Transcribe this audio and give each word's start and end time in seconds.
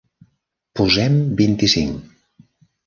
Posem 0.79 1.21
vint-i-cinc. 1.43 2.13